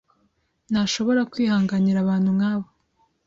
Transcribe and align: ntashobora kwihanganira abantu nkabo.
ntashobora 0.71 1.21
kwihanganira 1.31 1.97
abantu 2.01 2.29
nkabo. 2.37 2.65